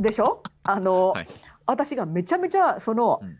[0.00, 0.42] でしょ？
[0.62, 1.28] あの、はい、
[1.66, 3.38] 私がめちゃめちゃその、うん、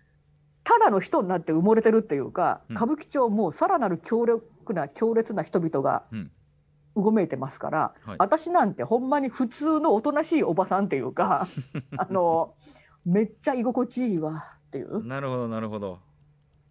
[0.64, 6.04] ただの人になって埋もれてるっていうか、うん、歌舞伎町もさらなる強力な強烈な人々が
[6.94, 11.46] うごめいてますから、はい、私なんてほんまに普通のおとなしいおばさんっていうか
[11.96, 12.54] あの
[13.04, 15.04] めっちゃ居心地いいわっていう。
[15.06, 16.00] なるほどなるほど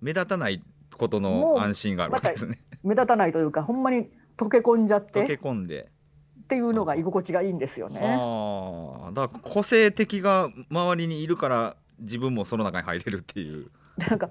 [0.02, 0.62] 目立たない
[0.98, 2.60] ことの安心があるわけですね。
[2.84, 5.24] 目立たないというかほんまに溶け込んじゃって。
[5.24, 5.90] 溶け込んで。
[6.44, 8.00] っていうのが居心地がいいんですよね。
[8.02, 13.72] あだから個性的が周りにいるから自分もその中に入れるっていう。
[13.98, 14.30] なんか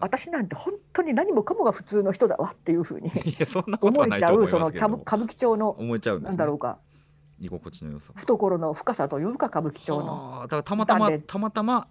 [0.00, 3.12] 私なんて本当に何もかもが普通の人だわっていうふうに
[3.80, 6.78] 思えちゃうその歌舞伎町の思えちゃうん、なんだろうか。
[7.38, 8.12] 居心地の良さ。
[8.16, 10.38] 懐の深さというか歌舞伎町の。
[10.42, 11.88] だからたまたまたまたま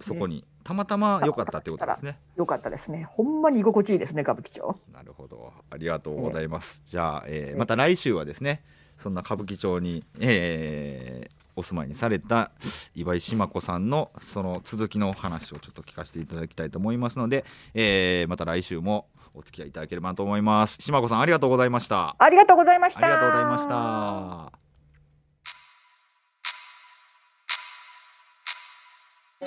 [0.00, 2.18] そこにたまたま良かったってことですね。
[2.36, 3.04] 良かったですね。
[3.04, 4.76] ほんまに居心地いいですね、歌舞伎町。
[4.92, 6.82] なるほど、ありがとうございます。
[6.84, 8.62] えー、じゃあ、えー、また来週はですね、
[8.98, 12.50] そんな歌舞伎町に、えー、お住まいにされた
[12.94, 17.44] 岩井島子さんのその続きのお話をちょっと聞かせていただきたいと思いますので、
[17.74, 20.78] えー、また来週もお付き合いいただければと思います。
[20.80, 22.16] 島子さんありがとうございました。
[22.18, 23.00] ありがとうございました。
[23.00, 23.68] ありがとうございまし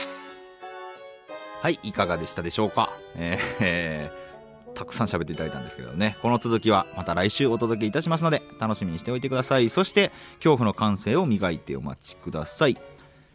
[0.05, 0.18] た。
[1.61, 2.89] はい、いかがでしたでしょうか？
[3.17, 9.69] えー、たくさん喋っていただいたんですけどね、この続きはまた来週お届けいたしますので、楽しみにしておいてください。
[9.69, 12.77] そして、恐怖の感性を磨いてお待ちください。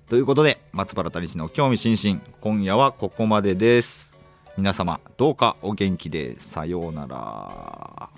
[0.08, 4.16] ということで、松原谷氏の興味津々、今夜はここまでです。
[4.56, 8.08] 皆様、どうかお元気で、さようなら。